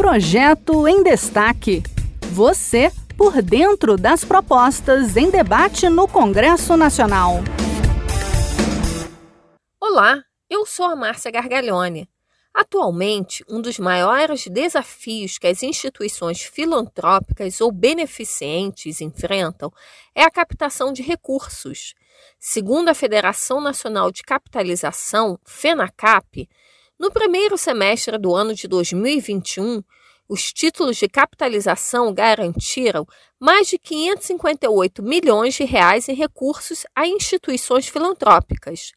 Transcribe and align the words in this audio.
Projeto 0.00 0.88
em 0.88 1.02
Destaque. 1.02 1.82
Você 2.32 2.90
por 3.18 3.42
dentro 3.42 3.98
das 3.98 4.24
propostas 4.24 5.14
em 5.14 5.30
debate 5.30 5.90
no 5.90 6.08
Congresso 6.08 6.74
Nacional. 6.74 7.34
Olá, 9.78 10.24
eu 10.48 10.64
sou 10.64 10.86
a 10.86 10.96
Márcia 10.96 11.30
Gargalhone. 11.30 12.08
Atualmente, 12.54 13.44
um 13.46 13.60
dos 13.60 13.78
maiores 13.78 14.46
desafios 14.46 15.36
que 15.36 15.46
as 15.46 15.62
instituições 15.62 16.40
filantrópicas 16.40 17.60
ou 17.60 17.70
beneficentes 17.70 19.02
enfrentam 19.02 19.70
é 20.14 20.22
a 20.22 20.30
captação 20.30 20.94
de 20.94 21.02
recursos. 21.02 21.94
Segundo 22.38 22.88
a 22.88 22.94
Federação 22.94 23.60
Nacional 23.60 24.10
de 24.10 24.22
Capitalização, 24.22 25.38
FENACAP, 25.44 26.48
no 27.00 27.10
primeiro 27.10 27.56
semestre 27.56 28.18
do 28.18 28.34
ano 28.34 28.54
de 28.54 28.68
2021, 28.68 29.82
os 30.28 30.52
títulos 30.52 30.98
de 30.98 31.08
capitalização 31.08 32.12
garantiram 32.12 33.06
mais 33.40 33.68
de 33.68 33.78
558 33.78 35.02
milhões 35.02 35.54
de 35.54 35.64
reais 35.64 36.10
em 36.10 36.14
recursos 36.14 36.84
a 36.94 37.06
instituições 37.06 37.88
filantrópicas. 37.88 38.92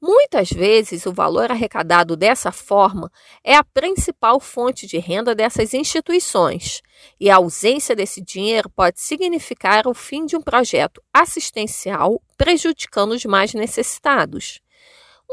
Muitas 0.00 0.50
vezes, 0.50 1.04
o 1.04 1.12
valor 1.12 1.50
arrecadado 1.50 2.16
dessa 2.16 2.52
forma 2.52 3.10
é 3.42 3.56
a 3.56 3.64
principal 3.64 4.38
fonte 4.38 4.86
de 4.86 4.98
renda 4.98 5.34
dessas 5.34 5.74
instituições, 5.74 6.80
e 7.18 7.28
a 7.28 7.36
ausência 7.36 7.96
desse 7.96 8.20
dinheiro 8.20 8.70
pode 8.70 9.00
significar 9.00 9.88
o 9.88 9.94
fim 9.94 10.26
de 10.26 10.36
um 10.36 10.40
projeto 10.40 11.02
assistencial, 11.12 12.22
prejudicando 12.36 13.12
os 13.12 13.24
mais 13.24 13.52
necessitados. 13.52 14.61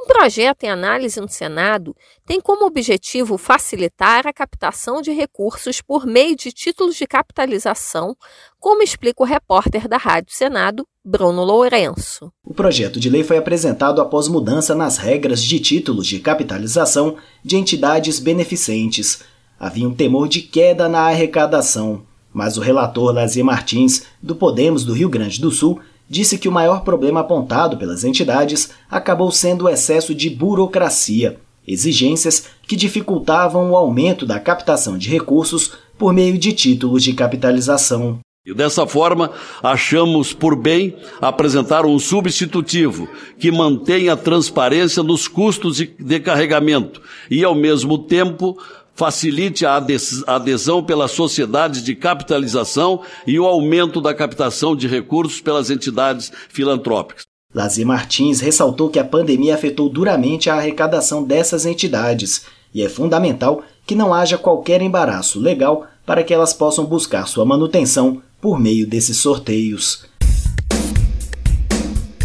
Um 0.02 0.06
projeto 0.06 0.64
em 0.64 0.70
análise 0.70 1.20
no 1.20 1.28
Senado 1.28 1.94
tem 2.26 2.40
como 2.40 2.66
objetivo 2.66 3.38
facilitar 3.38 4.26
a 4.26 4.32
captação 4.32 5.02
de 5.02 5.12
recursos 5.12 5.82
por 5.82 6.06
meio 6.06 6.38
de 6.38 6.54
títulos 6.54 6.96
de 6.96 7.06
capitalização, 7.06 8.16
como 8.58 8.82
explica 8.82 9.22
o 9.22 9.26
repórter 9.26 9.90
da 9.90 9.98
Rádio 9.98 10.34
Senado, 10.34 10.88
Bruno 11.04 11.44
Lourenço. 11.44 12.32
O 12.46 12.54
projeto 12.54 12.98
de 12.98 13.10
lei 13.10 13.26
foi 13.26 13.38
apresentado 13.38 14.02
após 14.02 14.30
mudança 14.30 14.74
nas 14.74 14.98
regras 14.98 15.44
de 15.44 15.60
títulos 15.60 16.08
de 16.08 16.20
capitalização 16.20 17.18
de 17.44 17.58
entidades 17.58 18.20
beneficentes. 18.20 19.20
Havia 19.60 19.88
um 19.88 19.94
temor 19.94 20.30
de 20.30 20.42
queda 20.42 20.88
na 20.88 21.02
arrecadação, 21.02 22.06
mas 22.32 22.58
o 22.58 22.62
relator 22.62 23.14
Lazier 23.14 23.46
Martins, 23.46 24.04
do 24.24 24.34
Podemos 24.34 24.86
do 24.86 24.94
Rio 24.94 25.10
Grande 25.10 25.42
do 25.42 25.52
Sul, 25.52 25.82
disse 26.10 26.38
que 26.38 26.50
o 26.50 26.52
maior 26.52 26.82
problema 26.82 27.20
apontado 27.20 27.78
pelas 27.78 28.04
entidades 28.04 28.72
acabou 28.90 29.32
sendo 29.32 29.66
o 29.66 29.70
excesso 29.70 30.16
de 30.16 30.30
burocracia, 30.30 31.38
exigências 31.68 32.46
que 32.64 32.76
dificultavam 32.76 33.72
o 33.72 33.78
aumento 33.78 34.26
da 34.26 34.40
captação 34.40 34.98
de 34.98 35.10
recursos 35.10 35.74
por 35.98 36.14
meio 36.14 36.38
de 36.38 36.52
títulos 36.54 37.04
de 37.04 37.14
capitalização. 37.14 38.20
E 38.46 38.54
dessa 38.54 38.88
forma, 38.88 39.32
achamos 39.62 40.34
por 40.34 40.56
bem 40.56 40.96
apresentar 41.22 41.86
um 41.86 42.00
substitutivo 42.00 43.08
que 43.38 43.52
mantenha 43.52 44.14
a 44.14 44.18
transparência 44.18 45.04
nos 45.04 45.28
custos 45.28 45.78
de 45.78 46.20
carregamento 46.20 47.00
e, 47.30 47.44
ao 47.44 47.54
mesmo 47.54 48.00
tempo, 48.00 48.58
facilite 48.96 49.66
a 49.66 49.82
adesão 50.28 50.84
pelas 50.84 51.12
sociedades 51.12 51.84
de 51.84 51.96
capitalização 51.96 53.02
e 53.26 53.40
o 53.40 53.46
aumento 53.46 54.02
da 54.02 54.14
captação 54.14 54.76
de 54.76 54.88
recursos 54.88 55.40
pelas 55.42 55.70
entidades 55.70 56.32
filantrópicas. 56.50 57.24
Lazier 57.54 57.88
Martins 57.88 58.42
ressaltou 58.42 58.90
que 58.90 59.00
a 59.00 59.04
pandemia 59.04 59.56
afetou 59.56 59.90
duramente 59.90 60.50
a 60.50 60.56
arrecadação 60.56 61.24
dessas 61.24 61.66
entidades 61.66 62.46
e 62.74 62.84
é 62.84 62.90
fundamental 62.90 63.64
que 63.88 63.96
não 63.96 64.14
haja 64.14 64.38
qualquer 64.38 64.82
embaraço 64.82 65.40
legal 65.40 65.88
para 66.06 66.24
que 66.24 66.34
elas 66.34 66.54
possam 66.54 66.86
buscar 66.86 67.28
sua 67.28 67.46
manutenção 67.46 68.22
por 68.40 68.60
meio 68.60 68.86
desses 68.88 69.18
sorteios. 69.18 70.06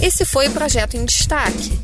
Esse 0.00 0.26
foi 0.26 0.48
o 0.48 0.52
projeto 0.52 0.96
em 0.96 1.04
destaque. 1.06 1.83